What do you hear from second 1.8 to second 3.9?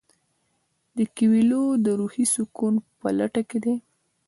د روحي سکون په لټه کې دی.